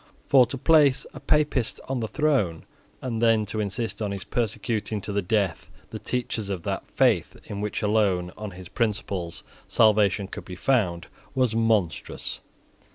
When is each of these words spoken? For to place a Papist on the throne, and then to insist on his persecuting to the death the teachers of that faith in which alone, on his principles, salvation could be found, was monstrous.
For 0.29 0.47
to 0.47 0.57
place 0.57 1.05
a 1.13 1.19
Papist 1.19 1.79
on 1.87 1.99
the 1.99 2.07
throne, 2.07 2.65
and 3.03 3.21
then 3.21 3.45
to 3.45 3.59
insist 3.59 4.01
on 4.01 4.09
his 4.09 4.23
persecuting 4.23 4.99
to 5.01 5.11
the 5.13 5.21
death 5.21 5.69
the 5.91 5.99
teachers 5.99 6.49
of 6.49 6.63
that 6.63 6.81
faith 6.95 7.37
in 7.45 7.61
which 7.61 7.83
alone, 7.83 8.31
on 8.35 8.49
his 8.49 8.67
principles, 8.67 9.43
salvation 9.67 10.25
could 10.27 10.45
be 10.45 10.55
found, 10.55 11.05
was 11.35 11.53
monstrous. 11.55 12.41